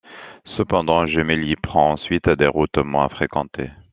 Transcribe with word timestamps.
Cependant, 0.57 1.05
Gemelli 1.05 1.55
prend 1.55 1.91
ensuite 1.91 2.27
des 2.27 2.47
routes 2.47 2.79
moins 2.79 3.07
fréquentées. 3.09 3.69